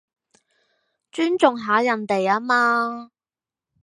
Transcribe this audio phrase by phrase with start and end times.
[1.11, 3.11] 尊重下人哋吖嘛